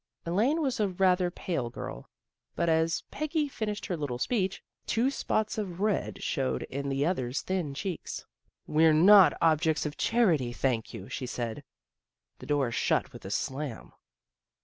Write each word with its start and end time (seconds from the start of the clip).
Elaine 0.25 0.63
was 0.63 0.79
a 0.79 0.87
rather 0.87 1.29
pale 1.29 1.69
girl. 1.69 2.09
But 2.55 2.69
as 2.69 3.03
Peggy 3.11 3.47
finished 3.47 3.85
her 3.85 3.95
little 3.95 4.17
speech, 4.17 4.63
two 4.87 5.11
spots 5.11 5.59
of 5.59 5.79
red 5.79 6.23
showed 6.23 6.63
in 6.63 6.89
the 6.89 7.05
other's 7.05 7.41
thin 7.43 7.75
cheeks." 7.75 8.25
We're 8.65 8.93
not 8.95 9.37
objects 9.43 9.85
of 9.85 9.97
charity, 9.97 10.53
thank 10.53 10.91
you," 10.91 11.07
she 11.07 11.27
said. 11.27 11.63
The 12.39 12.47
door 12.47 12.71
shut 12.71 13.13
with 13.13 13.25
a 13.25 13.29
slam. 13.29 13.93